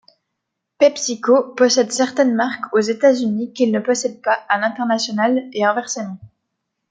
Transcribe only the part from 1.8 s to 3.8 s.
certaines marques aux États-Unis qu'il ne